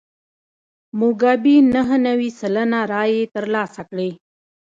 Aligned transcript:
موګابي 0.99 1.55
نهه 1.73 1.97
نوي 2.07 2.29
سلنه 2.39 2.79
رایې 2.93 3.23
ترلاسه 3.35 3.81
کړې. 3.89 4.09